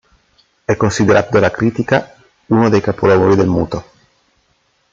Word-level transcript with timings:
È 0.65 0.75
considerato 0.77 1.29
dalla 1.29 1.51
critica 1.51 2.15
uno 2.47 2.69
dei 2.69 2.81
capolavori 2.81 3.35
del 3.35 3.45
muto. 3.47 3.85